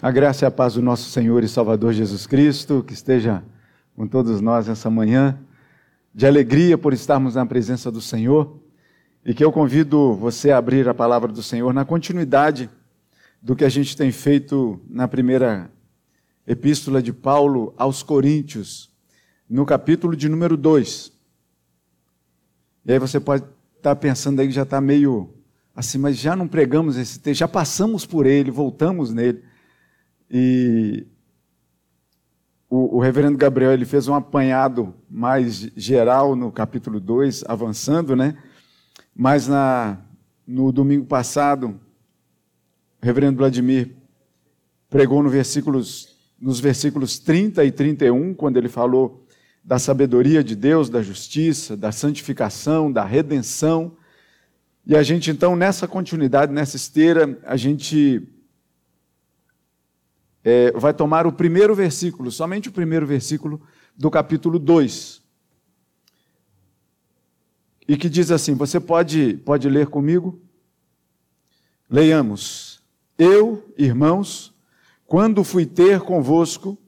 [0.00, 3.42] A graça e a paz do nosso Senhor e Salvador Jesus Cristo, que esteja
[3.96, 5.36] com todos nós nessa manhã,
[6.14, 8.60] de alegria por estarmos na presença do Senhor,
[9.24, 12.70] e que eu convido você a abrir a palavra do Senhor na continuidade
[13.42, 15.68] do que a gente tem feito na primeira
[16.46, 18.92] epístola de Paulo aos Coríntios,
[19.50, 21.10] no capítulo de número 2.
[22.86, 23.42] E aí você pode
[23.76, 25.34] estar pensando aí que já está meio
[25.74, 29.47] assim, mas já não pregamos esse texto, já passamos por ele, voltamos nele.
[30.30, 31.06] E
[32.68, 38.36] o, o, reverendo Gabriel ele fez um apanhado mais geral no capítulo 2, avançando, né?
[39.14, 39.98] Mas na,
[40.46, 41.80] no domingo passado,
[43.00, 43.96] o reverendo Vladimir
[44.90, 49.26] pregou no versículos, nos versículos 30 e 31, quando ele falou
[49.64, 53.96] da sabedoria de Deus, da justiça, da santificação, da redenção.
[54.86, 58.26] E a gente, então, nessa continuidade, nessa esteira, a gente
[60.48, 63.60] é, vai tomar o primeiro versículo, somente o primeiro versículo
[63.94, 65.22] do capítulo 2.
[67.86, 70.40] E que diz assim: você pode, pode ler comigo?
[71.90, 72.82] Leiamos.
[73.18, 74.54] Eu, irmãos,
[75.06, 76.78] quando fui ter convosco,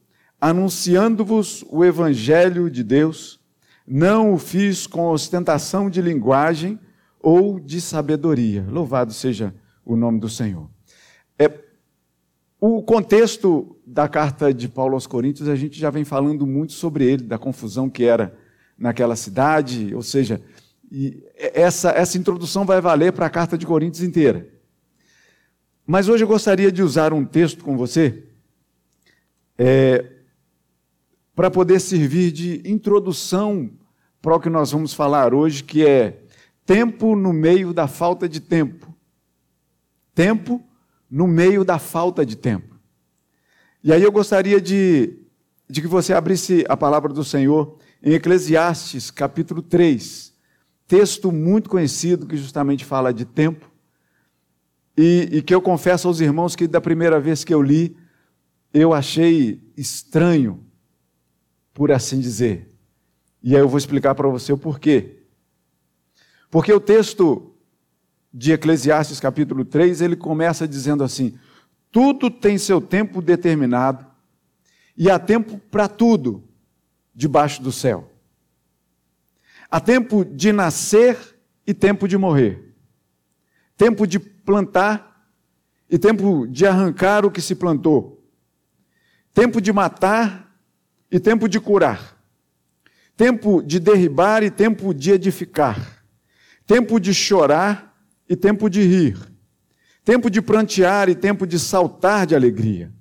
[0.41, 3.41] anunciando-vos o Evangelho de Deus,
[3.87, 6.79] não o fiz com ostentação de linguagem
[7.21, 8.65] ou de sabedoria.
[8.71, 9.55] Louvado seja
[9.85, 10.71] o nome do Senhor.
[11.39, 11.70] É,
[12.61, 17.11] o contexto da carta de Paulo aos Coríntios, a gente já vem falando muito sobre
[17.11, 18.37] ele, da confusão que era
[18.77, 20.43] naquela cidade, ou seja,
[21.35, 24.49] essa, essa introdução vai valer para a carta de Coríntios inteira.
[25.87, 28.25] Mas hoje eu gostaria de usar um texto com você
[29.57, 30.05] é,
[31.35, 33.71] para poder servir de introdução
[34.21, 36.23] para o que nós vamos falar hoje, que é
[36.67, 38.95] tempo no meio da falta de tempo.
[40.15, 40.63] Tempo
[41.11, 42.79] no meio da falta de tempo.
[43.83, 45.19] E aí eu gostaria de,
[45.69, 50.33] de que você abrisse a palavra do Senhor em Eclesiastes, capítulo 3,
[50.87, 53.71] texto muito conhecido que justamente fala de tempo,
[54.97, 57.97] e, e que eu confesso aos irmãos que da primeira vez que eu li,
[58.73, 60.65] eu achei estranho,
[61.73, 62.71] por assim dizer.
[63.43, 65.23] E aí eu vou explicar para você o porquê.
[66.51, 67.50] Porque o texto
[68.33, 71.39] de Eclesiastes capítulo 3, ele começa dizendo assim:
[71.91, 74.07] tudo tem seu tempo determinado
[74.97, 76.45] e há tempo para tudo
[77.15, 78.11] debaixo do céu.
[79.71, 81.17] Há tempo de nascer
[81.67, 82.75] e tempo de morrer.
[83.77, 85.29] Tempo de plantar
[85.89, 88.25] e tempo de arrancar o que se plantou.
[89.33, 90.55] Tempo de matar
[91.11, 92.17] e tempo de curar.
[93.17, 96.05] Tempo de derribar e tempo de edificar.
[96.67, 97.90] Tempo de chorar
[98.31, 99.19] e tempo de rir,
[100.05, 102.93] tempo de prantear e tempo de saltar de alegria,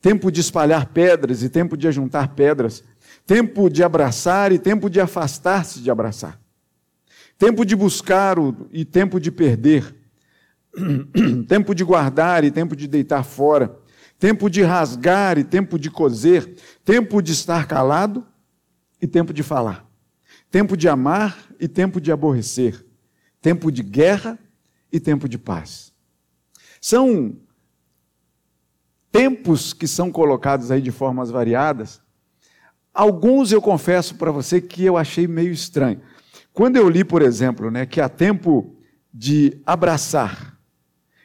[0.00, 2.84] tempo de espalhar pedras e tempo de ajuntar pedras,
[3.26, 6.40] tempo de abraçar e tempo de afastar-se de abraçar,
[7.36, 8.36] tempo de buscar
[8.70, 9.92] e tempo de perder,
[11.48, 13.76] tempo de guardar e tempo de deitar fora,
[14.16, 16.54] tempo de rasgar e tempo de coser,
[16.84, 18.24] tempo de estar calado
[19.02, 19.84] e tempo de falar,
[20.52, 22.93] tempo de amar e tempo de aborrecer,
[23.44, 24.38] tempo de guerra
[24.90, 25.92] e tempo de paz.
[26.80, 27.36] São
[29.12, 32.00] tempos que são colocados aí de formas variadas.
[32.94, 36.00] Alguns eu confesso para você que eu achei meio estranho.
[36.54, 38.74] Quando eu li, por exemplo, né, que há tempo
[39.12, 40.58] de abraçar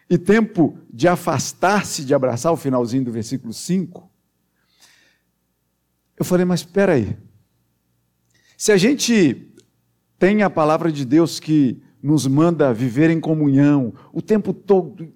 [0.10, 4.12] e tempo de afastar-se de abraçar, o finalzinho do versículo 5,
[6.18, 7.18] eu falei, mas espera aí.
[8.58, 9.54] Se a gente
[10.18, 15.12] tem a palavra de Deus que nos manda viver em comunhão o tempo todo.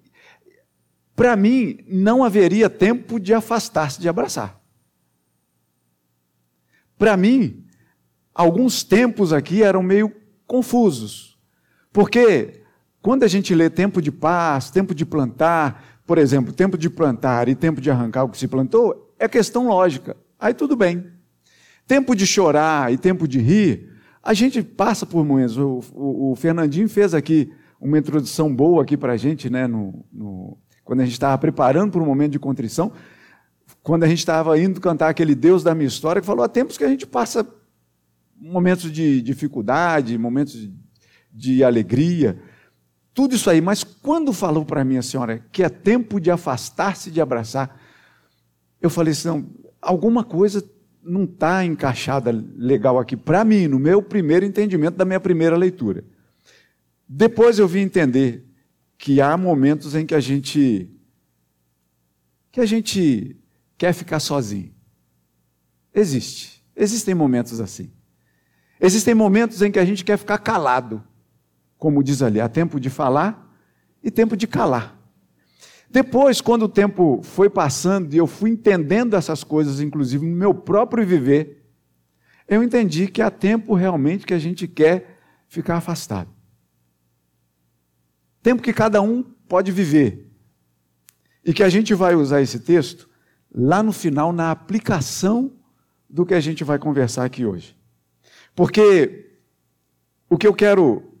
[1.16, 4.60] Para mim, não haveria tempo de afastar-se de abraçar.
[6.98, 7.64] Para mim,
[8.34, 10.12] alguns tempos aqui eram meio
[10.46, 11.38] confusos.
[11.92, 12.62] Porque
[13.00, 17.48] quando a gente lê tempo de paz, tempo de plantar, por exemplo, tempo de plantar
[17.48, 20.16] e tempo de arrancar o que se plantou, é questão lógica.
[20.38, 21.06] Aí tudo bem.
[21.86, 23.93] Tempo de chorar e tempo de rir,
[24.24, 25.58] a gente passa por momentos.
[25.58, 30.04] O, o, o Fernandinho fez aqui uma introdução boa aqui para a gente, né, no,
[30.10, 32.90] no, quando a gente estava preparando para um momento de contrição,
[33.82, 36.78] quando a gente estava indo cantar aquele Deus da minha história, que falou há tempos
[36.78, 37.46] que a gente passa
[38.40, 40.74] momentos de dificuldade, momentos de,
[41.30, 42.40] de alegria,
[43.12, 43.60] tudo isso aí.
[43.60, 47.78] Mas quando falou para mim a senhora que é tempo de afastar-se de abraçar,
[48.80, 49.46] eu falei assim, não,
[49.80, 50.64] alguma coisa
[51.04, 56.04] não está encaixada legal aqui para mim, no meu primeiro entendimento da minha primeira leitura.
[57.08, 58.44] Depois eu vim entender
[58.96, 60.90] que há momentos em que a gente
[62.50, 63.36] que a gente
[63.76, 64.72] quer ficar sozinho.
[65.92, 66.64] Existe.
[66.76, 67.90] Existem momentos assim.
[68.80, 71.02] Existem momentos em que a gente quer ficar calado,
[71.76, 73.52] como diz ali, há tempo de falar
[74.02, 74.93] e tempo de calar.
[75.94, 80.52] Depois, quando o tempo foi passando e eu fui entendendo essas coisas, inclusive no meu
[80.52, 81.64] próprio viver,
[82.48, 86.28] eu entendi que há tempo realmente que a gente quer ficar afastado.
[88.42, 90.28] Tempo que cada um pode viver.
[91.44, 93.08] E que a gente vai usar esse texto
[93.54, 95.52] lá no final, na aplicação
[96.10, 97.76] do que a gente vai conversar aqui hoje.
[98.52, 99.38] Porque
[100.28, 101.20] o que eu quero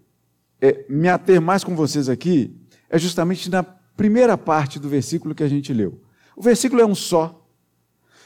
[0.60, 2.60] é, me ater mais com vocês aqui
[2.90, 3.64] é justamente na
[3.96, 6.02] primeira parte do versículo que a gente leu.
[6.36, 7.46] O versículo é um só,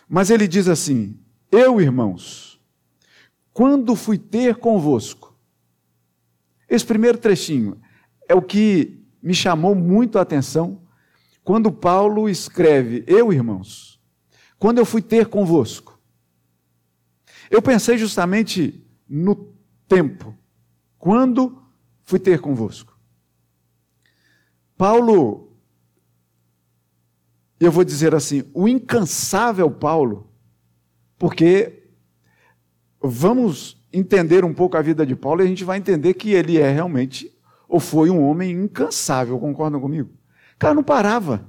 [0.09, 1.19] mas ele diz assim:
[1.50, 2.61] Eu, irmãos,
[3.53, 5.37] quando fui ter convosco.
[6.69, 7.81] Esse primeiro trechinho
[8.29, 10.82] é o que me chamou muito a atenção
[11.43, 14.00] quando Paulo escreve: Eu, irmãos,
[14.59, 15.99] quando eu fui ter convosco.
[17.50, 19.55] Eu pensei justamente no
[19.87, 20.37] tempo,
[20.99, 21.62] quando
[22.05, 22.99] fui ter convosco.
[24.76, 25.48] Paulo,
[27.60, 30.31] eu vou dizer assim, o incansável Paulo,
[31.19, 31.84] porque
[33.00, 36.58] vamos entender um pouco a vida de Paulo e a gente vai entender que ele
[36.58, 37.32] é realmente,
[37.69, 40.10] ou foi um homem incansável, concordam comigo?
[40.55, 41.46] O cara não parava.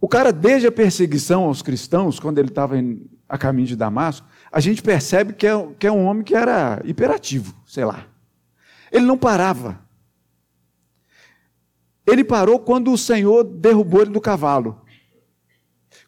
[0.00, 2.76] O cara, desde a perseguição aos cristãos, quando ele estava
[3.28, 6.80] a caminho de Damasco, a gente percebe que é, que é um homem que era
[6.84, 8.06] hiperativo, sei lá.
[8.92, 9.87] Ele não parava.
[12.10, 14.80] Ele parou quando o Senhor derrubou ele do cavalo.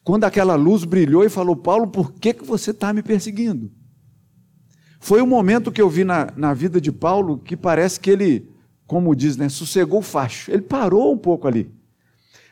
[0.03, 3.71] Quando aquela luz brilhou e falou: Paulo, por que, que você está me perseguindo?
[4.99, 8.49] Foi o momento que eu vi na, na vida de Paulo que parece que ele,
[8.87, 10.51] como diz, né, sossegou o facho.
[10.51, 11.71] Ele parou um pouco ali.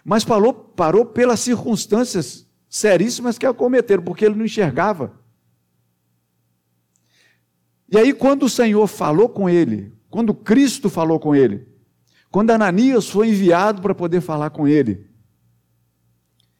[0.03, 5.19] Mas parou, parou pelas circunstâncias seríssimas que acometeram, porque ele não enxergava.
[7.91, 11.67] E aí, quando o Senhor falou com ele, quando Cristo falou com ele,
[12.31, 15.09] quando Ananias foi enviado para poder falar com ele,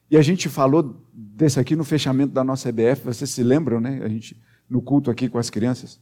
[0.10, 4.01] e a gente falou desse aqui no fechamento da nossa EBF, vocês se lembram, né?
[4.04, 6.00] A gente no culto aqui com as crianças.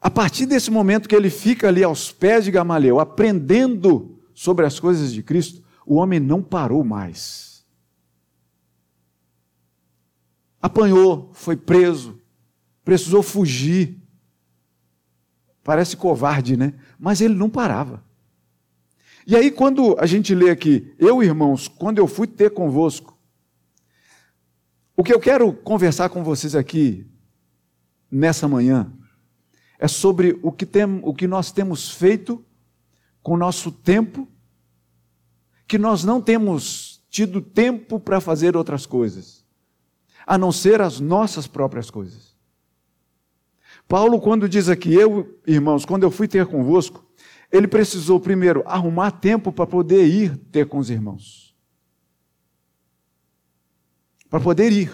[0.00, 4.80] A partir desse momento que ele fica ali aos pés de Gamaliel, aprendendo sobre as
[4.80, 7.66] coisas de Cristo, o homem não parou mais.
[10.60, 12.20] Apanhou, foi preso,
[12.84, 13.98] precisou fugir.
[15.62, 16.74] Parece covarde, né?
[17.00, 18.04] Mas ele não parava.
[19.26, 23.18] E aí, quando a gente lê aqui, eu, irmãos, quando eu fui ter convosco,
[24.94, 27.06] o que eu quero conversar com vocês aqui
[28.10, 28.92] nessa manhã
[29.78, 32.44] é sobre o que, tem, o que nós temos feito
[33.22, 34.28] com o nosso tempo,
[35.66, 39.42] que nós não temos tido tempo para fazer outras coisas,
[40.26, 42.29] a não ser as nossas próprias coisas.
[43.90, 47.04] Paulo, quando diz aqui, eu, irmãos, quando eu fui ter convosco,
[47.50, 51.52] ele precisou primeiro arrumar tempo para poder ir ter com os irmãos.
[54.28, 54.92] Para poder ir.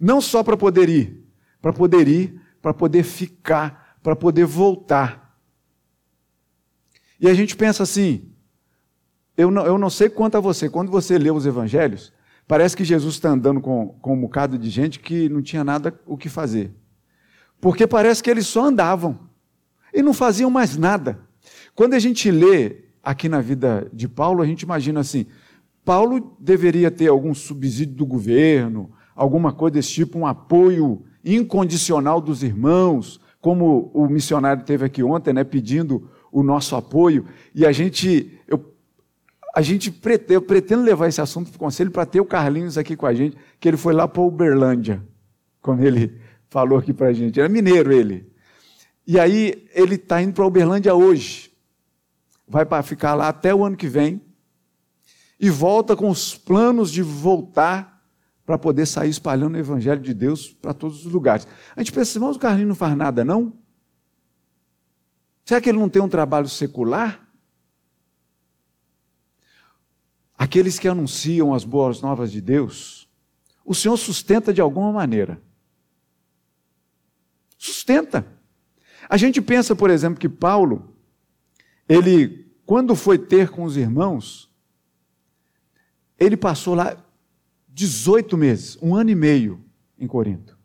[0.00, 1.24] Não só para poder ir,
[1.62, 5.38] para poder ir, para poder ficar, para poder voltar.
[7.20, 8.28] E a gente pensa assim,
[9.36, 12.12] eu não, eu não sei quanto a você, quando você lê os evangelhos,
[12.44, 15.96] parece que Jesus está andando com, com um bocado de gente que não tinha nada
[16.04, 16.74] o que fazer.
[17.60, 19.18] Porque parece que eles só andavam
[19.92, 21.20] e não faziam mais nada.
[21.74, 25.26] Quando a gente lê aqui na vida de Paulo, a gente imagina assim:
[25.84, 32.42] Paulo deveria ter algum subsídio do governo, alguma coisa desse tipo, um apoio incondicional dos
[32.42, 37.24] irmãos, como o missionário teve aqui ontem, né, pedindo o nosso apoio,
[37.54, 38.74] e a gente, eu,
[39.54, 42.76] a gente pretende, eu pretendo levar esse assunto para o conselho para ter o Carlinhos
[42.76, 45.02] aqui com a gente, que ele foi lá para Uberlândia,
[45.60, 48.32] quando ele falou aqui para a gente, era mineiro ele.
[49.06, 51.50] E aí ele está indo para Uberlândia hoje,
[52.46, 54.20] vai para ficar lá até o ano que vem,
[55.40, 58.02] e volta com os planos de voltar
[58.44, 61.46] para poder sair espalhando o Evangelho de Deus para todos os lugares.
[61.76, 63.52] A gente pensa, irmãos, o Carlinhos não faz nada, não?
[65.44, 67.26] Será que ele não tem um trabalho secular?
[70.36, 73.08] Aqueles que anunciam as boas novas de Deus,
[73.64, 75.42] o Senhor sustenta de alguma maneira.
[77.58, 78.24] Sustenta.
[79.08, 80.94] A gente pensa, por exemplo, que Paulo,
[81.88, 84.48] ele, quando foi ter com os irmãos,
[86.18, 86.96] ele passou lá
[87.68, 89.64] 18 meses, um ano e meio
[89.98, 90.56] em Corinto.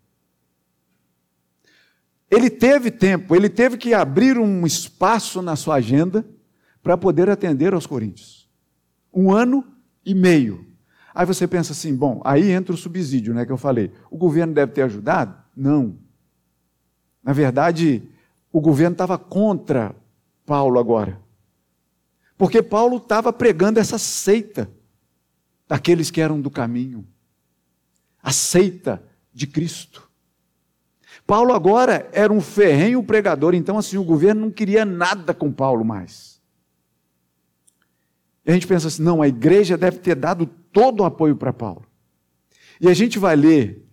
[2.30, 6.26] Ele teve tempo, ele teve que abrir um espaço na sua agenda
[6.82, 8.50] para poder atender aos coríntios.
[9.14, 9.64] Um ano
[10.06, 10.66] e meio.
[11.14, 13.92] Aí você pensa assim, bom, aí entra o subsídio, né, que eu falei.
[14.10, 15.38] O governo deve ter ajudado?
[15.56, 16.03] Não.
[17.24, 18.04] Na verdade,
[18.52, 19.96] o governo estava contra
[20.46, 21.20] Paulo agora.
[22.38, 24.70] Porque Paulo estava pregando essa seita
[25.68, 27.08] daqueles que eram do caminho.
[28.22, 29.02] A seita
[29.34, 30.10] de Cristo.
[31.26, 35.86] Paulo agora era um ferrenho pregador, então assim, o governo não queria nada com Paulo
[35.86, 36.42] mais.
[38.46, 41.54] E a gente pensa assim, não, a igreja deve ter dado todo o apoio para
[41.54, 41.86] Paulo.
[42.82, 43.88] E a gente vai ler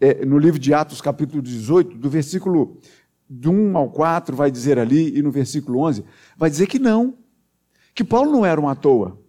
[0.00, 2.78] é, no livro de Atos, capítulo 18, do versículo
[3.28, 6.04] de 1 ao 4, vai dizer ali, e no versículo 11,
[6.36, 7.18] vai dizer que não,
[7.94, 9.20] que Paulo não era um à toa.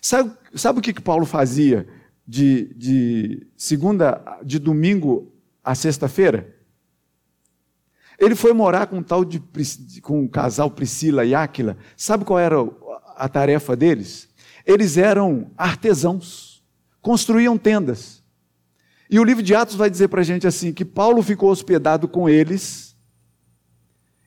[0.00, 1.88] Sabe, sabe o que, que Paulo fazia
[2.26, 5.32] de, de segunda, de domingo
[5.64, 6.56] a sexta-feira?
[8.18, 9.42] Ele foi morar com um tal de
[10.02, 11.78] com o casal Priscila e Áquila.
[11.96, 12.56] Sabe qual era
[13.16, 14.28] a tarefa deles?
[14.66, 16.62] Eles eram artesãos,
[17.00, 18.19] construíam tendas.
[19.10, 22.06] E o livro de Atos vai dizer para a gente assim: que Paulo ficou hospedado
[22.06, 22.96] com eles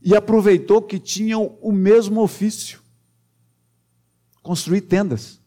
[0.02, 2.82] e aproveitou que tinham o mesmo ofício
[4.42, 5.42] construir tendas.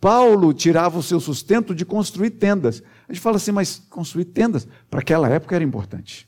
[0.00, 2.82] Paulo tirava o seu sustento de construir tendas.
[3.06, 6.26] A gente fala assim, mas construir tendas, para aquela época era importante.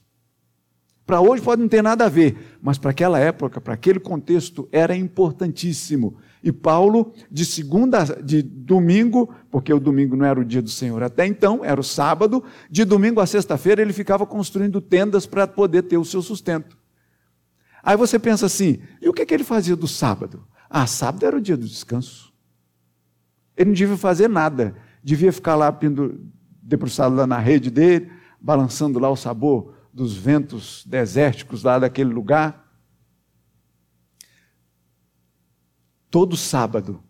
[1.07, 4.69] Para hoje pode não ter nada a ver, mas para aquela época, para aquele contexto,
[4.71, 6.19] era importantíssimo.
[6.43, 11.03] E Paulo, de segunda, de domingo, porque o domingo não era o dia do Senhor
[11.03, 15.83] até então, era o sábado, de domingo a sexta-feira ele ficava construindo tendas para poder
[15.83, 16.79] ter o seu sustento.
[17.83, 20.45] Aí você pensa assim, e o que, que ele fazia do sábado?
[20.69, 22.33] Ah, sábado era o dia do descanso.
[23.57, 25.77] Ele não devia fazer nada, devia ficar lá
[26.63, 32.70] debruçado lá na rede dele, balançando lá o sabor dos ventos desérticos lá daquele lugar.
[36.11, 37.03] Todo sábado,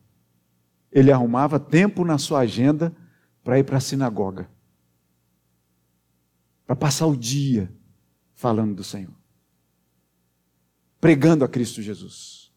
[0.92, 2.95] ele arrumava tempo na sua agenda
[3.42, 4.49] para ir para a sinagoga,
[6.66, 7.73] para passar o dia
[8.35, 9.14] falando do Senhor,
[11.00, 12.52] pregando a Cristo Jesus.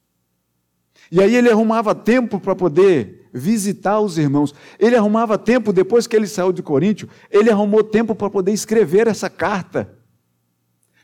[1.12, 4.54] E aí ele arrumava tempo para poder visitar os irmãos.
[4.80, 9.08] Ele arrumava tempo, depois que ele saiu de Coríntio, ele arrumou tempo para poder escrever
[9.08, 10.03] essa carta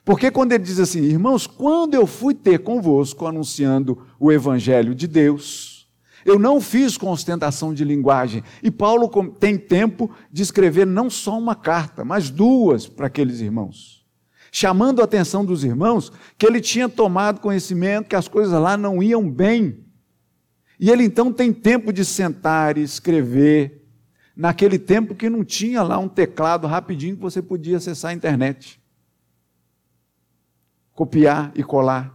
[0.10, 5.06] porque quando ele diz assim, irmãos, quando eu fui ter convosco anunciando o evangelho de
[5.06, 5.88] Deus,
[6.26, 8.44] eu não fiz com ostentação de linguagem.
[8.64, 9.08] E Paulo
[9.40, 14.04] tem tempo de escrever não só uma carta, mas duas para aqueles irmãos.
[14.52, 19.04] Chamando a atenção dos irmãos que ele tinha tomado conhecimento que as coisas lá não
[19.04, 19.86] iam bem.
[20.80, 23.86] E ele então tem tempo de sentar e escrever,
[24.36, 28.80] naquele tempo que não tinha lá um teclado rapidinho que você podia acessar a internet
[31.00, 32.14] copiar e colar.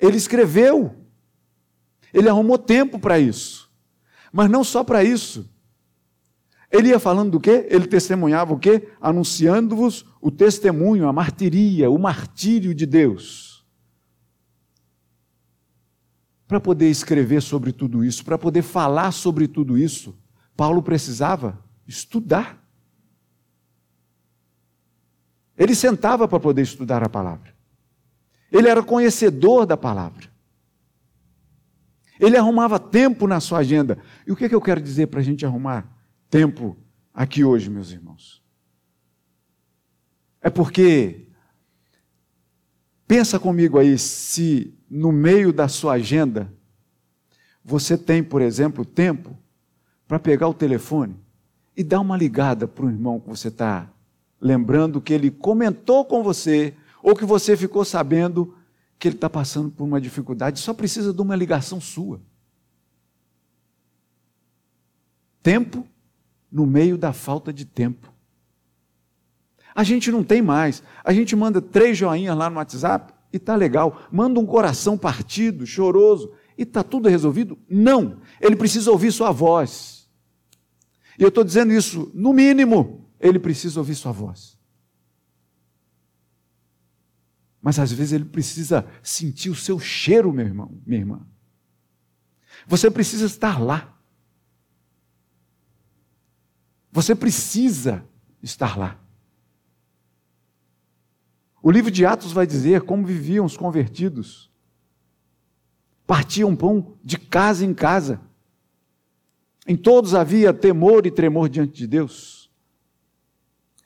[0.00, 0.96] Ele escreveu.
[2.12, 3.70] Ele arrumou tempo para isso.
[4.32, 5.48] Mas não só para isso.
[6.72, 7.68] Ele ia falando do quê?
[7.70, 8.88] Ele testemunhava o quê?
[9.00, 13.64] Anunciando-vos o testemunho, a martiria, o martírio de Deus.
[16.48, 20.18] Para poder escrever sobre tudo isso, para poder falar sobre tudo isso,
[20.56, 22.60] Paulo precisava estudar.
[25.56, 27.57] Ele sentava para poder estudar a palavra.
[28.50, 30.28] Ele era conhecedor da palavra.
[32.18, 33.98] Ele arrumava tempo na sua agenda.
[34.26, 35.86] E o que, é que eu quero dizer para a gente arrumar
[36.28, 36.76] tempo
[37.14, 38.42] aqui hoje, meus irmãos?
[40.40, 41.28] É porque,
[43.06, 46.52] pensa comigo aí, se no meio da sua agenda
[47.64, 49.36] você tem, por exemplo, tempo
[50.06, 51.16] para pegar o telefone
[51.76, 53.92] e dar uma ligada para o irmão que você está
[54.40, 58.54] lembrando que ele comentou com você ou que você ficou sabendo
[58.98, 62.20] que ele está passando por uma dificuldade, só precisa de uma ligação sua.
[65.42, 65.86] Tempo
[66.50, 68.12] no meio da falta de tempo.
[69.74, 70.82] A gente não tem mais.
[71.04, 74.02] A gente manda três joinhas lá no WhatsApp e está legal.
[74.10, 77.56] Manda um coração partido, choroso, e está tudo resolvido?
[77.70, 78.20] Não.
[78.40, 80.08] Ele precisa ouvir sua voz.
[81.16, 84.57] E eu estou dizendo isso, no mínimo, ele precisa ouvir sua voz.
[87.68, 91.20] Mas às vezes ele precisa sentir o seu cheiro, meu irmão, minha irmã.
[92.66, 93.94] Você precisa estar lá.
[96.90, 98.02] Você precisa
[98.42, 98.98] estar lá.
[101.62, 104.50] O livro de Atos vai dizer como viviam os convertidos.
[106.06, 108.18] Partiam pão de casa em casa.
[109.66, 112.37] Em todos havia temor e tremor diante de Deus.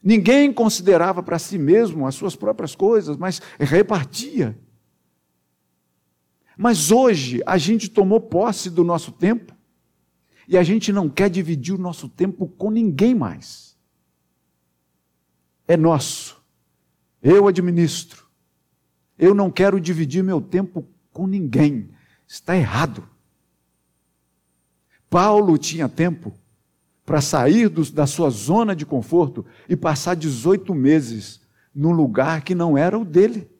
[0.03, 4.59] Ninguém considerava para si mesmo as suas próprias coisas, mas repartia.
[6.57, 9.55] Mas hoje a gente tomou posse do nosso tempo
[10.49, 13.77] e a gente não quer dividir o nosso tempo com ninguém mais.
[15.69, 16.43] É nosso.
[17.23, 18.27] Eu administro.
[19.17, 21.91] Eu não quero dividir meu tempo com ninguém.
[22.27, 23.09] Está errado.
[25.09, 26.35] Paulo tinha tempo
[27.05, 31.41] para sair do, da sua zona de conforto e passar 18 meses
[31.75, 33.51] num lugar que não era o dele.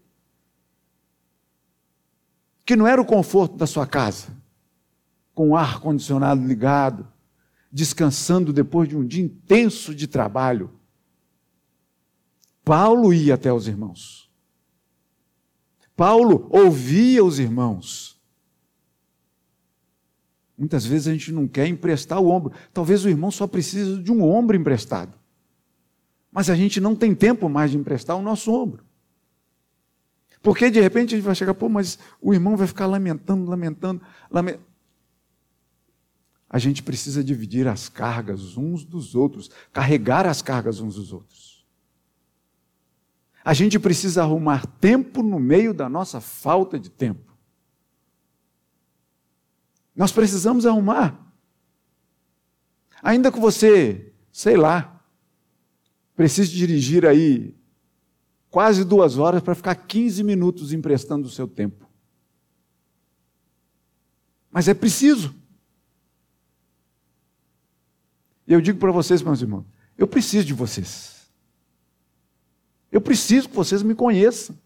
[2.65, 4.29] Que não era o conforto da sua casa,
[5.35, 7.09] com o ar condicionado ligado,
[7.71, 10.71] descansando depois de um dia intenso de trabalho.
[12.65, 14.31] Paulo ia até os irmãos.
[15.97, 18.12] Paulo ouvia os irmãos.
[20.57, 22.53] Muitas vezes a gente não quer emprestar o ombro.
[22.73, 25.13] Talvez o irmão só precise de um ombro emprestado.
[26.31, 28.85] Mas a gente não tem tempo mais de emprestar o nosso ombro.
[30.43, 34.03] Porque de repente a gente vai chegar, pô, mas o irmão vai ficar lamentando, lamentando,
[34.31, 34.65] lamentando.
[36.51, 41.65] A gente precisa dividir as cargas uns dos outros, carregar as cargas uns dos outros.
[43.45, 47.32] A gente precisa arrumar tempo no meio da nossa falta de tempo.
[49.95, 51.19] Nós precisamos arrumar.
[53.03, 55.05] Ainda que você, sei lá,
[56.15, 57.55] precise dirigir aí
[58.49, 61.89] quase duas horas para ficar 15 minutos emprestando o seu tempo.
[64.51, 65.35] Mas é preciso.
[68.47, 69.65] E eu digo para vocês, meus irmãos,
[69.97, 71.31] eu preciso de vocês.
[72.91, 74.57] Eu preciso que vocês me conheçam.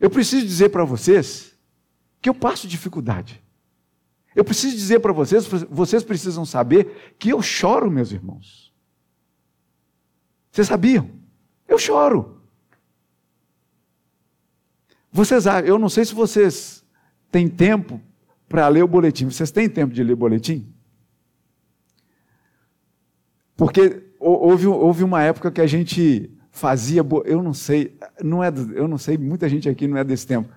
[0.00, 1.53] Eu preciso dizer para vocês
[2.24, 3.44] que eu passo dificuldade.
[4.34, 8.72] Eu preciso dizer para vocês, vocês precisam saber que eu choro, meus irmãos.
[10.50, 11.10] Vocês sabiam?
[11.68, 12.40] Eu choro.
[15.12, 16.82] Vocês, eu não sei se vocês
[17.30, 18.00] têm tempo
[18.48, 19.26] para ler o boletim.
[19.26, 20.72] Vocês têm tempo de ler o boletim?
[23.54, 28.88] Porque houve, houve uma época que a gente fazia, eu não sei, não é, eu
[28.88, 30.48] não sei, muita gente aqui não é desse tempo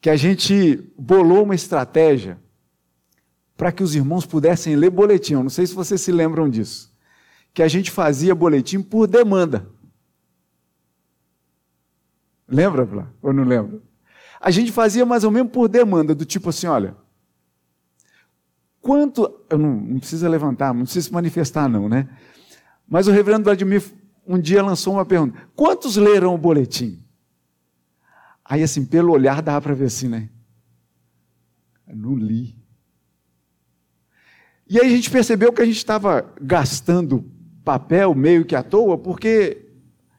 [0.00, 2.38] que a gente bolou uma estratégia
[3.56, 5.34] para que os irmãos pudessem ler boletim.
[5.34, 6.90] Eu não sei se vocês se lembram disso.
[7.52, 9.68] Que a gente fazia boletim por demanda.
[12.48, 13.08] Lembra, Blá?
[13.20, 13.80] Ou não lembra?
[14.40, 16.96] A gente fazia mais ou menos por demanda, do tipo assim, olha,
[18.80, 19.30] quanto.
[19.50, 22.08] Não, não precisa levantar, não precisa se manifestar, não, né?
[22.88, 23.84] Mas o reverendo Vladimir
[24.26, 27.04] um dia lançou uma pergunta: quantos leram o boletim?
[28.50, 30.28] Aí, assim, pelo olhar dava para ver assim, né?
[31.86, 32.56] Não li.
[34.68, 37.24] E aí a gente percebeu que a gente estava gastando
[37.64, 39.68] papel meio que à toa, porque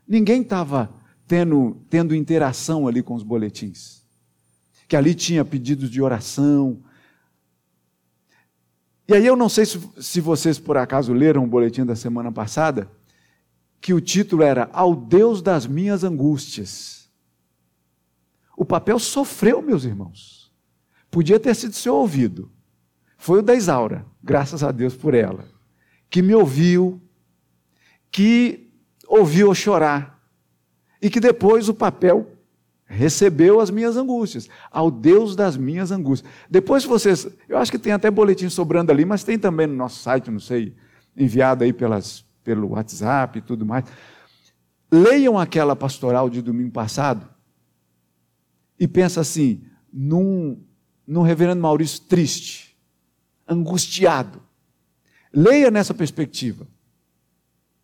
[0.07, 0.89] ninguém estava
[1.27, 4.01] tendo, tendo interação ali com os boletins.
[4.87, 6.81] Que ali tinha pedidos de oração.
[9.09, 12.31] E aí eu não sei se, se vocês por acaso leram o boletim da semana
[12.31, 12.89] passada,
[13.81, 17.00] que o título era Ao Deus das minhas angústias.
[18.61, 20.53] O papel sofreu, meus irmãos.
[21.09, 22.51] Podia ter sido seu ouvido.
[23.17, 25.45] Foi o da Isaura, graças a Deus por ela,
[26.11, 27.01] que me ouviu,
[28.11, 28.71] que
[29.07, 30.23] ouviu eu chorar,
[31.01, 32.33] e que depois o papel
[32.85, 36.31] recebeu as minhas angústias, ao Deus das minhas angústias.
[36.47, 40.03] Depois vocês, eu acho que tem até boletim sobrando ali, mas tem também no nosso
[40.03, 40.75] site, não sei,
[41.17, 43.85] enviado aí pelas, pelo WhatsApp e tudo mais.
[44.91, 47.30] Leiam aquela pastoral de domingo passado,
[48.81, 49.61] e pensa assim,
[49.93, 50.59] num,
[51.05, 52.75] num reverendo Maurício triste,
[53.47, 54.41] angustiado.
[55.31, 56.67] Leia nessa perspectiva.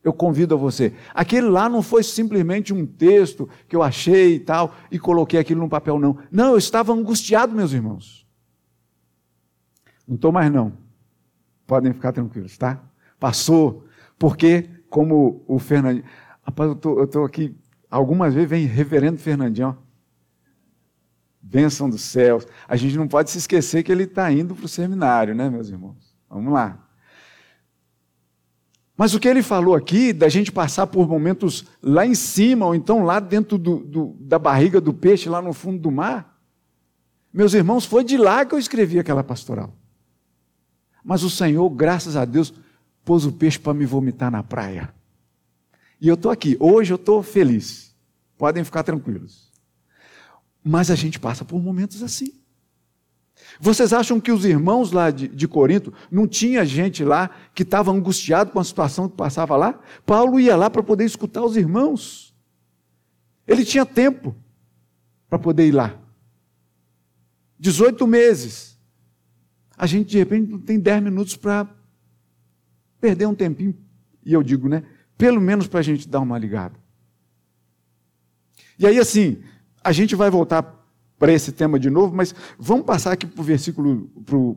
[0.03, 0.95] Eu convido a você.
[1.13, 5.61] Aquele lá não foi simplesmente um texto que eu achei e tal, e coloquei aquilo
[5.61, 6.17] no papel, não.
[6.31, 8.27] Não, eu estava angustiado, meus irmãos.
[10.07, 10.73] Não estou mais, não.
[11.67, 12.83] Podem ficar tranquilos, tá?
[13.19, 13.85] Passou,
[14.17, 16.05] porque, como o Fernandinho.
[16.41, 17.55] Rapaz, eu estou aqui.
[17.87, 19.86] Algumas vezes vem reverendo Fernandinho, ó
[21.49, 22.45] bênção dos céus.
[22.67, 25.69] A gente não pode se esquecer que ele está indo para o seminário, né, meus
[25.69, 26.15] irmãos?
[26.29, 26.83] Vamos lá.
[28.95, 32.75] Mas o que ele falou aqui, da gente passar por momentos lá em cima, ou
[32.75, 36.35] então lá dentro do, do, da barriga do peixe, lá no fundo do mar,
[37.31, 39.73] meus irmãos, foi de lá que eu escrevi aquela pastoral.
[41.03, 42.53] Mas o Senhor, graças a Deus,
[43.05, 44.93] pôs o peixe para me vomitar na praia.
[46.01, 46.57] E eu estou aqui.
[46.59, 47.95] Hoje eu estou feliz.
[48.37, 49.46] Podem ficar tranquilos.
[50.67, 52.33] Mas a gente passa por momentos assim.
[53.57, 57.89] Vocês acham que os irmãos lá de, de Corinto não tinha gente lá que estava
[57.89, 59.79] angustiado com a situação que passava lá?
[60.05, 62.35] Paulo ia lá para poder escutar os irmãos.
[63.47, 64.35] Ele tinha tempo.
[65.29, 65.97] para poder ir lá.
[67.57, 68.77] 18 meses.
[69.77, 71.65] A gente, de repente, não tem 10 minutos para
[72.99, 73.73] perder um tempinho.
[74.25, 74.83] E eu digo, né?
[75.17, 76.75] Pelo menos para a gente dar uma ligada.
[78.77, 79.41] E aí, assim,
[79.87, 80.83] a gente vai voltar
[81.17, 84.09] para esse tema de novo, mas vamos passar aqui para o versículo,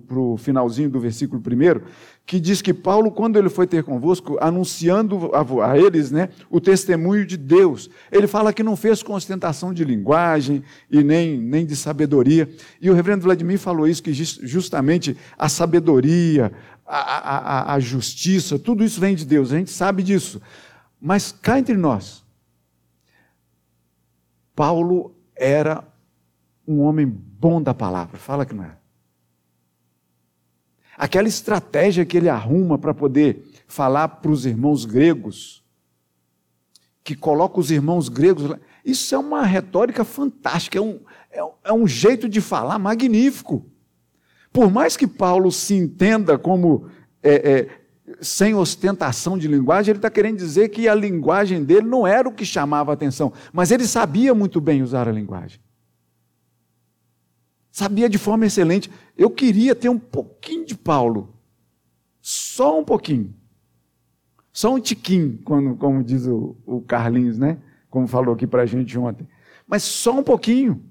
[0.09, 1.85] para o finalzinho do versículo primeiro,
[2.27, 6.61] que diz que Paulo, quando ele foi ter convosco, anunciando a, a, eles né, o
[6.61, 11.65] testemunho de Deus, ele fala que não fez com ostentação de linguagem e nem, nem
[11.65, 12.51] de sabedoria.
[12.81, 16.51] E o reverendo Vladimir falou isso, que justamente a sabedoria,
[16.85, 20.43] a, a, a justiça, tudo isso vem de Deus, a gente sabe disso.
[21.01, 22.25] Mas cá entre nós,
[24.57, 25.83] Paulo era
[26.69, 28.19] um homem bom da palavra.
[28.19, 28.77] Fala que não é.
[30.97, 35.65] Aquela estratégia que ele arruma para poder falar para os irmãos gregos,
[37.03, 38.55] que coloca os irmãos gregos.
[38.85, 41.01] Isso é uma retórica fantástica, é um,
[41.31, 43.67] é, é um jeito de falar magnífico.
[44.53, 46.91] Por mais que Paulo se entenda como
[47.23, 47.80] é, é,
[48.21, 52.33] sem ostentação de linguagem, ele está querendo dizer que a linguagem dele não era o
[52.33, 55.61] que chamava a atenção, mas ele sabia muito bem usar a linguagem.
[57.71, 58.91] Sabia de forma excelente.
[59.17, 61.35] Eu queria ter um pouquinho de Paulo.
[62.21, 63.35] Só um pouquinho.
[64.53, 67.59] Só um tiquinho, como, como diz o, o Carlinhos, né?
[67.89, 69.27] Como falou aqui para a gente ontem.
[69.67, 70.83] Mas só um pouquinho.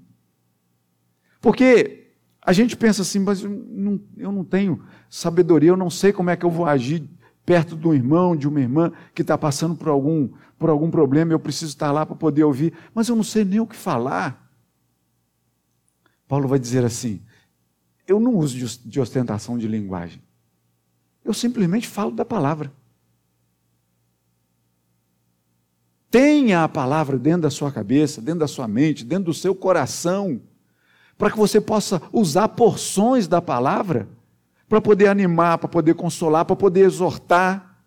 [1.40, 1.99] Porque
[2.42, 6.30] a gente pensa assim, mas eu não, eu não tenho sabedoria, eu não sei como
[6.30, 7.08] é que eu vou agir
[7.44, 11.32] perto de um irmão, de uma irmã que está passando por algum, por algum problema,
[11.32, 14.50] eu preciso estar lá para poder ouvir, mas eu não sei nem o que falar.
[16.26, 17.20] Paulo vai dizer assim:
[18.06, 20.22] eu não uso de ostentação de linguagem.
[21.24, 22.72] Eu simplesmente falo da palavra.
[26.10, 30.40] Tenha a palavra dentro da sua cabeça, dentro da sua mente, dentro do seu coração,
[31.20, 34.08] para que você possa usar porções da palavra
[34.66, 37.84] para poder animar, para poder consolar, para poder exortar.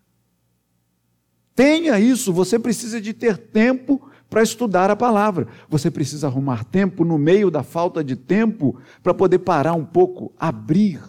[1.52, 5.48] Tenha isso, você precisa de ter tempo para estudar a palavra.
[5.68, 10.32] Você precisa arrumar tempo no meio da falta de tempo para poder parar um pouco,
[10.38, 11.02] abrir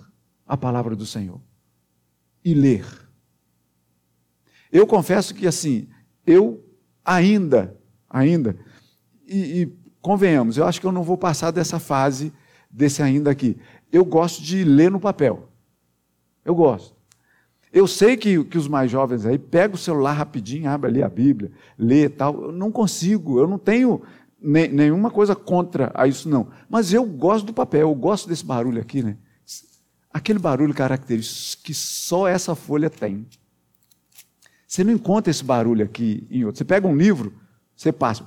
[0.47, 1.39] a palavra do Senhor
[2.43, 2.87] e ler.
[4.71, 5.87] Eu confesso que assim,
[6.25, 6.65] eu
[7.05, 8.57] ainda, ainda,
[9.27, 12.31] e, e convenhamos, eu acho que eu não vou passar dessa fase,
[12.69, 13.57] desse ainda aqui.
[13.91, 15.49] Eu gosto de ler no papel.
[16.45, 16.95] Eu gosto.
[17.73, 21.09] Eu sei que, que os mais jovens aí pegam o celular rapidinho, abre ali a
[21.09, 22.39] Bíblia, lê tal.
[22.39, 24.03] Eu não consigo, eu não tenho
[24.39, 26.49] ne, nenhuma coisa contra a isso, não.
[26.69, 29.17] Mas eu gosto do papel, eu gosto desse barulho aqui, né?
[30.13, 33.25] Aquele barulho característico que só essa folha tem.
[34.67, 36.59] Você não encontra esse barulho aqui em outro.
[36.59, 37.33] Você pega um livro,
[37.75, 38.23] você passa.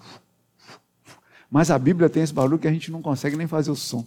[1.51, 4.05] Mas a Bíblia tem esse barulho que a gente não consegue nem fazer o som.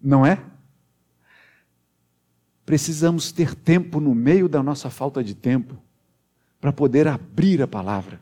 [0.00, 0.42] Não é?
[2.64, 5.76] Precisamos ter tempo no meio da nossa falta de tempo
[6.60, 8.20] para poder abrir a palavra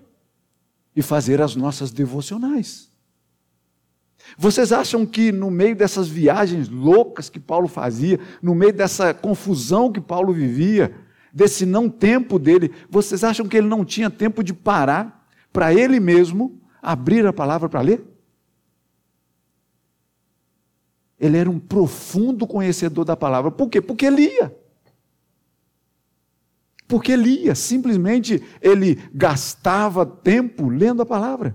[0.94, 2.90] e fazer as nossas devocionais.
[4.36, 9.92] Vocês acham que no meio dessas viagens loucas que Paulo fazia, no meio dessa confusão
[9.92, 10.94] que Paulo vivia,
[11.32, 16.00] desse não tempo dele, vocês acham que ele não tinha tempo de parar para ele
[16.00, 18.02] mesmo abrir a palavra para ler?
[21.20, 23.50] Ele era um profundo conhecedor da palavra.
[23.50, 23.82] Por quê?
[23.82, 24.56] Porque lia.
[26.86, 31.54] Porque lia, simplesmente ele gastava tempo lendo a palavra.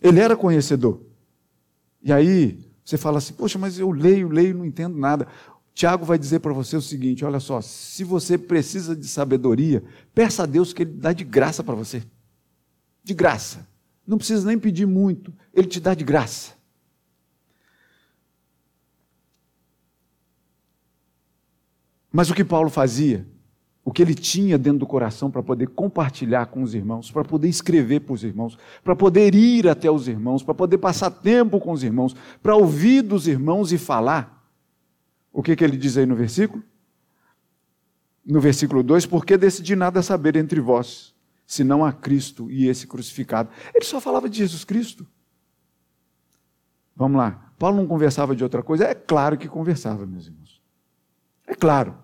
[0.00, 1.00] Ele era conhecedor.
[2.02, 5.28] E aí você fala assim: Poxa, mas eu leio, leio, não entendo nada.
[5.72, 10.42] Tiago vai dizer para você o seguinte: olha só, se você precisa de sabedoria, peça
[10.42, 12.02] a Deus que Ele dá de graça para você.
[13.02, 13.66] De graça.
[14.06, 16.52] Não precisa nem pedir muito, Ele te dá de graça.
[22.12, 23.26] Mas o que Paulo fazia,
[23.82, 27.48] o que ele tinha dentro do coração para poder compartilhar com os irmãos, para poder
[27.48, 31.72] escrever para os irmãos, para poder ir até os irmãos, para poder passar tempo com
[31.72, 34.46] os irmãos, para ouvir dos irmãos e falar.
[35.32, 36.62] O que, que ele diz aí no versículo?
[38.24, 41.11] No versículo 2: Porque decidi nada saber entre vós,
[41.52, 43.50] senão a Cristo e esse crucificado.
[43.74, 45.06] Ele só falava de Jesus Cristo.
[46.96, 47.52] Vamos lá.
[47.58, 48.86] Paulo não conversava de outra coisa?
[48.86, 50.62] É claro que conversava, meus irmãos.
[51.46, 51.94] É claro.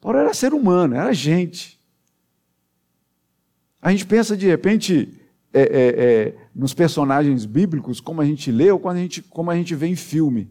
[0.00, 1.78] Paulo era ser humano, era gente.
[3.82, 5.20] A gente pensa de repente
[5.52, 9.50] é, é, é, nos personagens bíblicos, como a gente lê ou quando a gente, como
[9.50, 10.50] a gente vê em filme.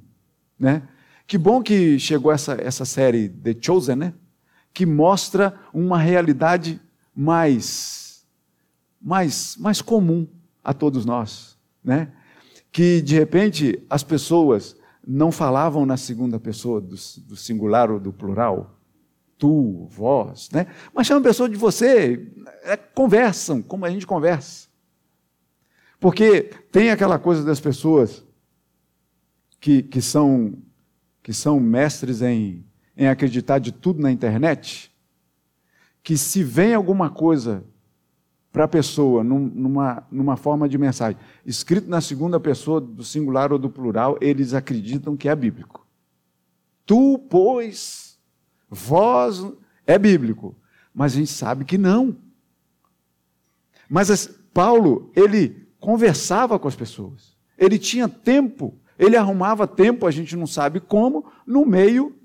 [0.59, 0.87] Né?
[1.25, 4.13] Que bom que chegou essa, essa série The Chosen, né?
[4.71, 6.79] que mostra uma realidade
[7.19, 8.23] mais,
[9.01, 10.27] mais, mais comum
[10.63, 11.57] a todos nós.
[11.83, 12.11] né?
[12.71, 18.13] Que de repente as pessoas não falavam na segunda pessoa do, do singular ou do
[18.13, 18.77] plural,
[19.35, 20.67] tu, vós, né?
[20.93, 22.27] Mas chamam a pessoa de você,
[22.63, 24.67] é, conversam, como a gente conversa.
[25.99, 28.23] Porque tem aquela coisa das pessoas
[29.59, 30.53] que, que, são,
[31.23, 32.63] que são mestres em,
[32.95, 34.91] em acreditar de tudo na internet,
[36.07, 37.65] que se vem alguma coisa
[38.49, 43.51] para a pessoa, num, numa, numa forma de mensagem, escrito na segunda pessoa do singular
[43.51, 45.85] ou do plural, eles acreditam que é bíblico.
[46.85, 48.17] Tu, pois,
[48.69, 49.45] vós,
[49.85, 50.55] é bíblico.
[50.93, 52.15] Mas a gente sabe que não.
[53.89, 57.35] Mas Paulo, ele conversava com as pessoas.
[57.57, 62.15] Ele tinha tempo, ele arrumava tempo, a gente não sabe como, no meio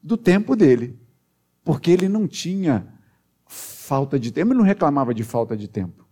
[0.00, 0.96] do tempo dele.
[1.64, 2.99] Porque ele não tinha
[3.90, 6.06] falta de tempo, ele não reclamava de falta de tempo.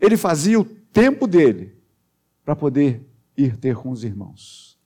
[0.00, 1.76] Ele fazia o tempo dele
[2.44, 3.04] para poder
[3.36, 4.78] ir ter com os irmãos.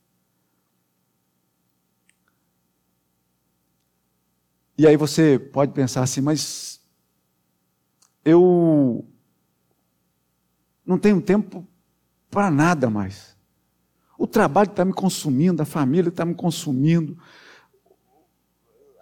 [4.79, 6.81] E aí você pode pensar assim, mas
[8.25, 9.07] eu
[10.87, 11.68] não tenho tempo
[12.31, 13.37] para nada mais.
[14.16, 17.18] O trabalho está me consumindo, a família está me consumindo.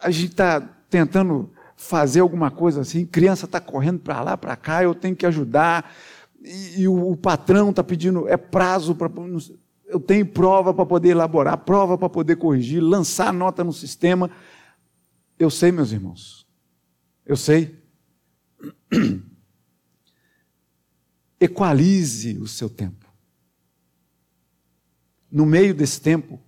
[0.01, 4.83] A gente está tentando fazer alguma coisa assim, criança está correndo para lá, para cá,
[4.83, 5.93] eu tenho que ajudar,
[6.45, 9.11] e, e o, o, patrão está pedindo, é prazo para.
[9.87, 14.31] Eu tenho prova para poder elaborar, prova para poder corrigir, lançar nota no sistema.
[15.39, 16.47] Eu sei, meus irmãos,
[17.27, 17.81] eu sei.
[21.39, 23.07] Equalize o seu tempo.
[25.31, 26.41] No meio desse tempo,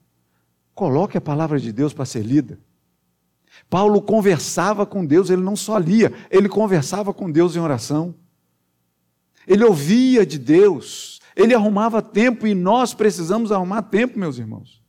[0.75, 2.59] coloque a palavra de Deus para ser lida.
[3.75, 8.15] Paulo conversava com Deus, ele não só lia, ele conversava com Deus em oração.
[9.49, 14.81] Ele ouvia de Deus, ele arrumava tempo e nós precisamos arrumar tempo, meus irmãos.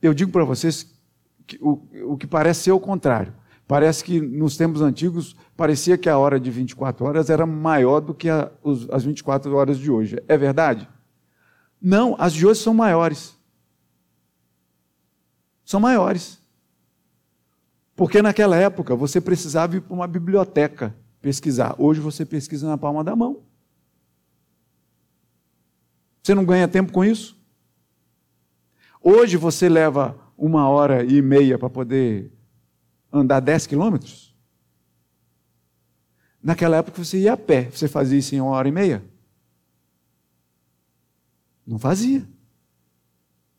[0.00, 0.98] Eu digo para vocês
[1.46, 3.34] que o, o que parece ser o contrário.
[3.68, 8.14] Parece que nos tempos antigos parecia que a hora de 24 horas era maior do
[8.14, 10.16] que a, os, as 24 horas de hoje.
[10.26, 10.88] É verdade?
[11.78, 13.35] Não, as de hoje são maiores
[15.66, 16.40] são maiores.
[17.96, 21.74] Porque naquela época você precisava ir para uma biblioteca pesquisar.
[21.76, 23.42] Hoje você pesquisa na palma da mão.
[26.22, 27.36] Você não ganha tempo com isso?
[29.02, 32.32] Hoje você leva uma hora e meia para poder
[33.12, 34.36] andar 10 quilômetros?
[36.42, 37.70] Naquela época você ia a pé.
[37.70, 39.04] Você fazia isso em uma hora e meia?
[41.66, 42.28] Não fazia.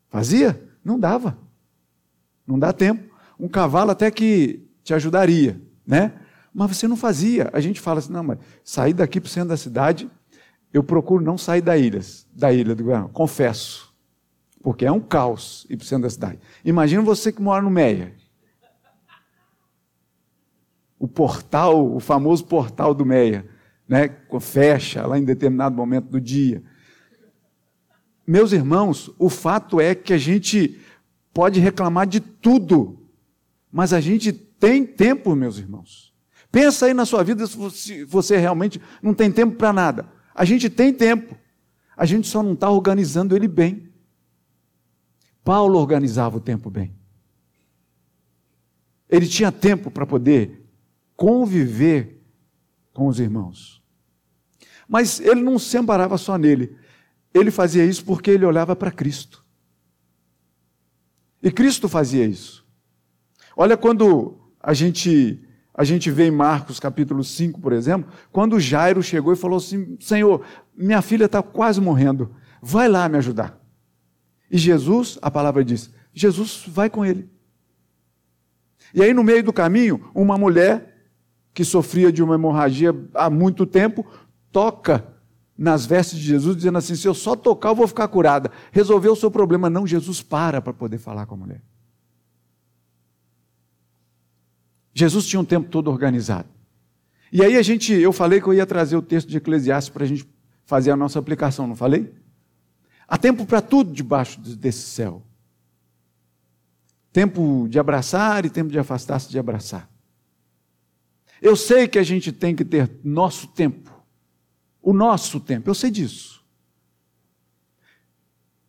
[0.08, 0.70] Fazia?
[0.82, 1.47] Não dava.
[2.48, 3.14] Não dá tempo.
[3.38, 6.14] Um cavalo até que te ajudaria, né?
[6.52, 7.50] Mas você não fazia.
[7.52, 10.10] A gente fala assim, não, mas sair daqui para o centro da cidade,
[10.72, 12.00] eu procuro não sair da ilha,
[12.34, 13.94] da ilha do Guarani, confesso.
[14.62, 16.38] Porque é um caos ir para o centro da cidade.
[16.64, 18.14] Imagina você que mora no Meia.
[20.98, 23.46] O portal, o famoso portal do Meia,
[23.86, 24.08] né?
[24.40, 26.62] Fecha lá em determinado momento do dia.
[28.26, 30.78] Meus irmãos, o fato é que a gente
[31.32, 33.08] pode reclamar de tudo,
[33.70, 36.12] mas a gente tem tempo, meus irmãos.
[36.50, 40.08] Pensa aí na sua vida se você realmente não tem tempo para nada.
[40.34, 41.36] A gente tem tempo,
[41.96, 43.92] a gente só não está organizando ele bem.
[45.44, 46.94] Paulo organizava o tempo bem.
[49.08, 50.66] Ele tinha tempo para poder
[51.16, 52.22] conviver
[52.92, 53.82] com os irmãos.
[54.86, 56.76] Mas ele não se amparava só nele.
[57.32, 59.44] Ele fazia isso porque ele olhava para Cristo.
[61.42, 62.66] E Cristo fazia isso.
[63.56, 65.42] Olha quando a gente
[65.74, 69.96] a gente vê em Marcos capítulo 5, por exemplo, quando Jairo chegou e falou assim:
[70.00, 70.44] Senhor,
[70.76, 73.60] minha filha está quase morrendo, vai lá me ajudar.
[74.50, 77.30] E Jesus, a palavra diz: Jesus vai com ele.
[78.92, 80.96] E aí, no meio do caminho, uma mulher
[81.54, 84.06] que sofria de uma hemorragia há muito tempo
[84.50, 85.06] toca
[85.58, 88.52] nas vestes de Jesus, dizendo assim: se eu só tocar, eu vou ficar curada.
[88.70, 89.68] Resolveu o seu problema.
[89.68, 91.62] Não, Jesus para para poder falar com a mulher.
[94.94, 96.48] Jesus tinha um tempo todo organizado.
[97.32, 100.04] E aí a gente, eu falei que eu ia trazer o texto de Eclesiastes para
[100.04, 100.26] a gente
[100.64, 102.12] fazer a nossa aplicação, não falei?
[103.06, 105.22] Há tempo para tudo debaixo desse céu.
[107.12, 109.90] Tempo de abraçar e tempo de afastar-se de abraçar.
[111.40, 113.97] Eu sei que a gente tem que ter nosso tempo
[114.88, 116.42] o nosso tempo, eu sei disso.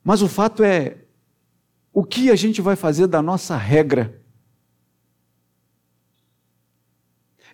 [0.03, 1.05] Mas o fato é,
[1.93, 4.21] o que a gente vai fazer da nossa regra?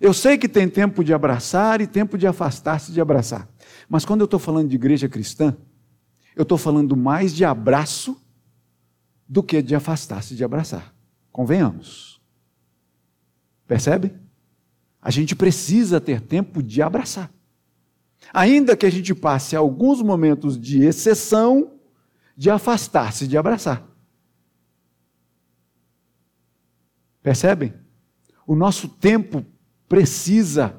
[0.00, 3.48] Eu sei que tem tempo de abraçar e tempo de afastar-se de abraçar.
[3.88, 5.56] Mas quando eu estou falando de igreja cristã,
[6.34, 8.20] eu estou falando mais de abraço
[9.28, 10.92] do que de afastar-se de abraçar.
[11.30, 12.20] Convenhamos.
[13.64, 14.12] Percebe?
[15.00, 17.35] A gente precisa ter tempo de abraçar.
[18.32, 21.72] Ainda que a gente passe alguns momentos de exceção,
[22.36, 23.86] de afastar-se de abraçar.
[27.22, 27.74] Percebem?
[28.46, 29.44] O nosso tempo
[29.88, 30.76] precisa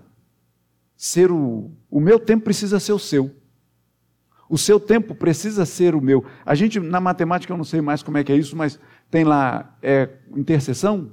[0.95, 1.71] ser o.
[1.89, 3.35] O meu tempo precisa ser o seu.
[4.49, 6.25] O seu tempo precisa ser o meu.
[6.45, 8.79] A gente, na matemática, eu não sei mais como é que é isso, mas
[9.11, 11.11] tem lá é, interseção.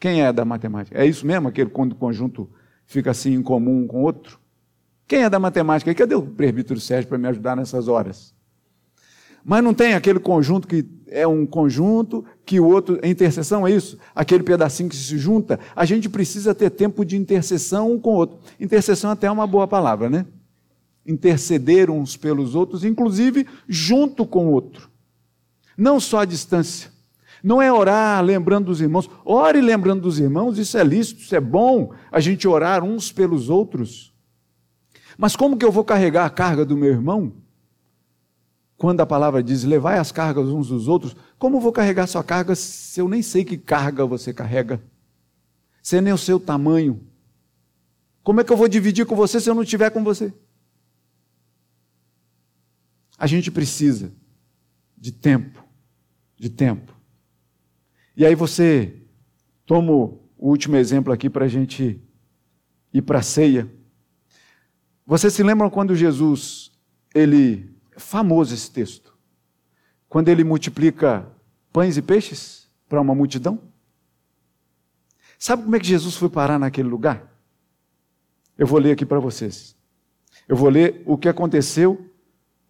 [0.00, 0.98] Quem é da matemática?
[0.98, 2.50] É isso mesmo, aquele quando o conjunto
[2.86, 4.38] fica assim em comum um com o outro?
[5.06, 5.94] Quem é da matemática?
[5.94, 8.34] Cadê o presbítero Sérgio para me ajudar nessas horas?
[9.44, 13.70] Mas não tem aquele conjunto que é um conjunto, que o outro é interseção, é
[13.70, 13.98] isso?
[14.14, 15.60] Aquele pedacinho que se junta.
[15.76, 18.38] A gente precisa ter tempo de intercessão um com o outro.
[18.58, 20.24] Intercessão até é uma boa palavra, né?
[21.06, 24.88] Interceder uns pelos outros, inclusive junto com o outro.
[25.76, 26.90] Não só à distância.
[27.42, 29.10] Não é orar lembrando dos irmãos.
[29.26, 33.50] Ore lembrando dos irmãos, isso é lícito, isso é bom, a gente orar uns pelos
[33.50, 34.13] outros.
[35.16, 37.32] Mas como que eu vou carregar a carga do meu irmão?
[38.76, 42.54] Quando a palavra diz, levai as cargas uns dos outros, como vou carregar sua carga
[42.54, 44.82] se eu nem sei que carga você carrega?
[45.82, 47.00] Se nem o seu tamanho.
[48.22, 50.32] Como é que eu vou dividir com você se eu não estiver com você?
[53.16, 54.12] A gente precisa
[54.96, 55.62] de tempo,
[56.36, 56.94] de tempo.
[58.16, 59.02] E aí você
[59.66, 62.00] toma o último exemplo aqui para a gente
[62.92, 63.70] ir para a ceia.
[65.06, 66.72] Você se lembra quando Jesus,
[67.14, 69.14] ele, é famoso esse texto,
[70.08, 71.26] quando ele multiplica
[71.72, 73.60] pães e peixes para uma multidão?
[75.38, 77.30] Sabe como é que Jesus foi parar naquele lugar?
[78.56, 79.76] Eu vou ler aqui para vocês.
[80.48, 82.10] Eu vou ler o que aconteceu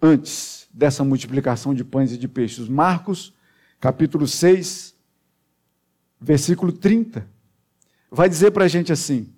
[0.00, 2.68] antes dessa multiplicação de pães e de peixes.
[2.68, 3.32] Marcos,
[3.78, 4.94] capítulo 6,
[6.20, 7.28] versículo 30.
[8.10, 9.33] Vai dizer para a gente assim: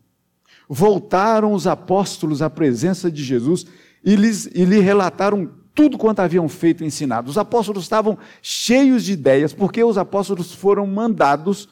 [0.69, 3.67] voltaram os apóstolos à presença de Jesus
[4.05, 7.31] e, lhes, e lhe relataram tudo quanto haviam feito e ensinado.
[7.31, 11.69] Os apóstolos estavam cheios de ideias, porque os apóstolos foram mandados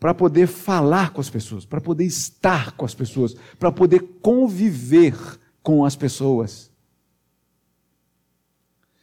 [0.00, 5.14] para poder falar com as pessoas, para poder estar com as pessoas, para poder conviver
[5.62, 6.70] com as pessoas.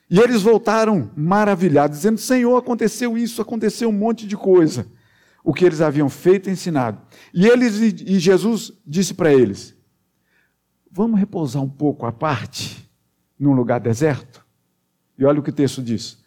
[0.09, 4.87] E eles voltaram maravilhados, dizendo: Senhor, aconteceu isso, aconteceu um monte de coisa
[5.43, 7.01] o que eles haviam feito e ensinado.
[7.33, 9.75] E, eles, e Jesus disse para eles:
[10.89, 12.89] Vamos repousar um pouco à parte,
[13.37, 14.45] num lugar deserto?
[15.17, 16.23] E olha o que o texto diz,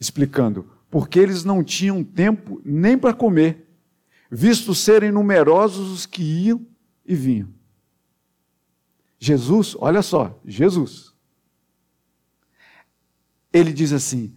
[0.00, 3.68] explicando: porque eles não tinham tempo nem para comer,
[4.30, 6.64] visto serem numerosos os que iam
[7.04, 7.48] e vinham.
[9.18, 11.12] Jesus, olha só, Jesus.
[13.52, 14.34] Ele diz assim: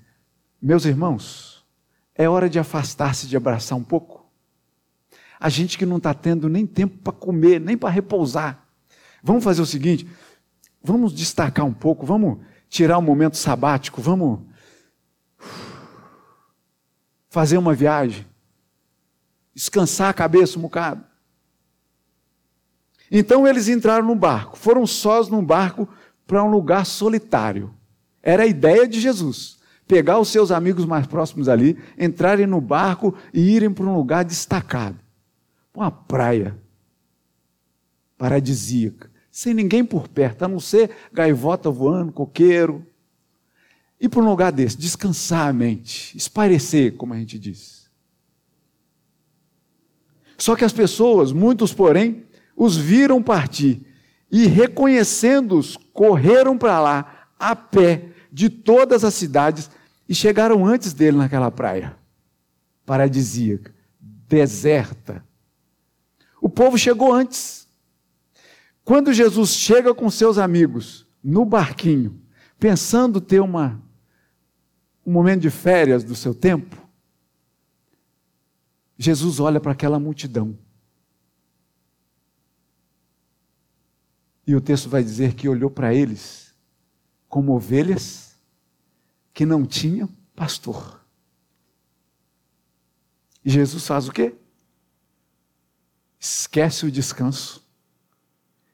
[0.62, 1.49] Meus irmãos,
[2.20, 4.30] é hora de afastar-se, de abraçar um pouco.
[5.40, 8.62] A gente que não está tendo nem tempo para comer, nem para repousar.
[9.24, 10.06] Vamos fazer o seguinte:
[10.84, 14.42] vamos destacar um pouco, vamos tirar um momento sabático, vamos
[17.30, 18.28] fazer uma viagem,
[19.56, 21.06] descansar a cabeça um bocado.
[23.10, 25.88] Então eles entraram no barco, foram sós num barco
[26.28, 27.74] para um lugar solitário.
[28.22, 29.59] Era a ideia de Jesus
[29.90, 34.24] pegar os seus amigos mais próximos ali, entrarem no barco e irem para um lugar
[34.24, 35.00] destacado
[35.74, 36.56] uma praia
[38.18, 42.86] paradisíaca, sem ninguém por perto, a não ser gaivota voando, coqueiro.
[44.00, 47.90] Ir para um lugar desse, descansar a mente, esparecer, como a gente diz.
[50.38, 52.26] Só que as pessoas, muitos porém,
[52.56, 53.86] os viram partir
[54.32, 59.70] e, reconhecendo-os, correram para lá a pé de todas as cidades
[60.10, 61.96] e chegaram antes dele naquela praia
[62.84, 65.24] paradisíaca, deserta.
[66.42, 67.68] O povo chegou antes.
[68.84, 72.20] Quando Jesus chega com seus amigos no barquinho,
[72.58, 73.80] pensando ter uma,
[75.06, 76.76] um momento de férias do seu tempo,
[78.98, 80.58] Jesus olha para aquela multidão.
[84.48, 86.56] E o texto vai dizer que olhou para eles
[87.28, 88.29] como ovelhas
[89.40, 91.00] que não tinham pastor.
[93.46, 94.36] E Jesus faz o quê?
[96.20, 97.66] Esquece o descanso,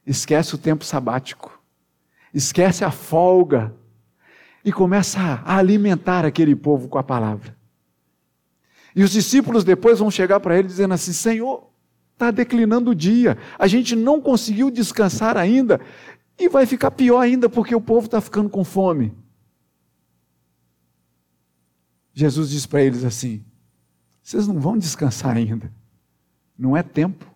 [0.04, 1.62] esquece o tempo sabático,
[2.34, 3.76] esquece a folga
[4.64, 7.56] e começa a alimentar aquele povo com a palavra.
[8.96, 11.70] E os discípulos depois vão chegar para ele dizendo assim: Senhor,
[12.14, 13.38] Está declinando o dia.
[13.60, 15.80] A gente não conseguiu descansar ainda
[16.40, 19.25] e vai ficar pior ainda porque o povo está ficando com fome.
[22.16, 23.46] Jesus diz para eles assim:
[24.24, 25.72] vocês não vão descansar ainda.
[26.58, 27.32] Não é tempo.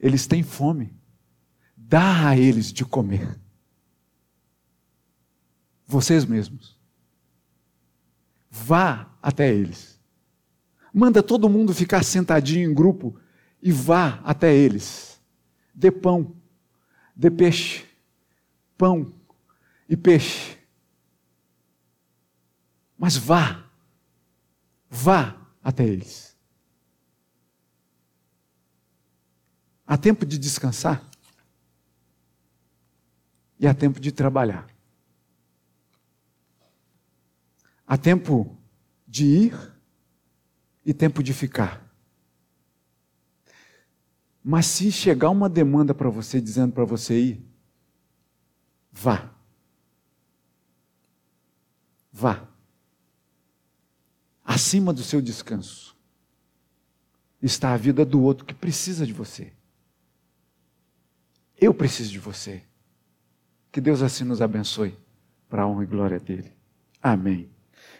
[0.00, 0.92] Eles têm fome.
[1.76, 3.38] Dá a eles de comer.
[5.86, 6.76] Vocês mesmos.
[8.50, 10.00] Vá até eles.
[10.92, 13.14] Manda todo mundo ficar sentadinho em grupo
[13.62, 15.20] e vá até eles.
[15.72, 16.34] Dê pão,
[17.14, 17.84] dê peixe,
[18.76, 19.12] pão
[19.88, 20.58] e peixe.
[22.98, 23.67] Mas vá,
[24.88, 26.36] vá até eles.
[29.86, 31.08] Há tempo de descansar
[33.58, 34.66] e há tempo de trabalhar.
[37.86, 38.56] Há tempo
[39.06, 39.72] de ir
[40.84, 41.88] e tempo de ficar.
[44.44, 47.46] Mas se chegar uma demanda para você dizendo para você ir,
[48.92, 49.34] vá.
[52.12, 52.47] Vá.
[54.58, 55.96] Acima do seu descanso
[57.40, 59.52] está a vida do outro que precisa de você.
[61.56, 62.64] Eu preciso de você.
[63.70, 64.98] Que Deus assim nos abençoe,
[65.48, 66.52] para a honra e glória dele.
[67.00, 67.48] Amém.